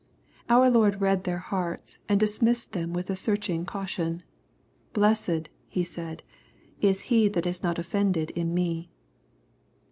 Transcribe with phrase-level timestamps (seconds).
[0.49, 4.23] Our Lord read their hearts, and dismissed them with a searching caution.
[4.93, 6.23] "Blessed," He said,"
[6.81, 8.89] is he that is not offended in me.'